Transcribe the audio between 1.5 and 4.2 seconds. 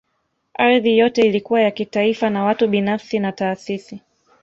ya kitaifa na watu binafsi na taasisi